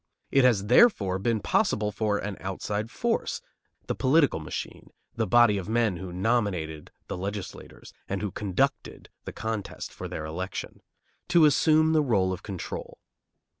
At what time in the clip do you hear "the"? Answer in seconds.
3.85-3.93, 5.15-5.27, 7.07-7.15, 9.25-9.31, 11.93-12.01